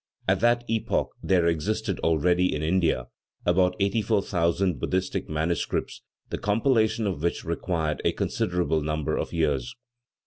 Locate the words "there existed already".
1.21-2.55